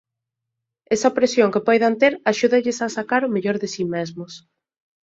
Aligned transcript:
Esa 0.95 1.11
presión 1.17 1.51
que 1.53 1.65
poidan 1.67 1.93
ter 2.01 2.13
axúdalles 2.31 2.77
a 2.79 2.87
sacar 2.97 3.21
o 3.27 3.33
mellor 3.35 3.57
de 3.61 3.67
si 3.73 3.83
mesmos. 3.95 4.33